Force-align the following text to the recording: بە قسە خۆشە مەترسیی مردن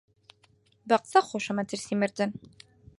بە 0.87 0.95
قسە 1.03 1.19
خۆشە 1.27 1.53
مەترسیی 1.57 1.99
مردن 2.01 2.29